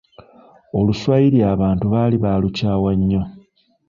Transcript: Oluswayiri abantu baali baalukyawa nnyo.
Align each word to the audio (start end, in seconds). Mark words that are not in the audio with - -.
Oluswayiri 0.77 1.39
abantu 1.53 1.85
baali 1.93 2.15
baalukyawa 2.23 2.91
nnyo. 2.99 3.21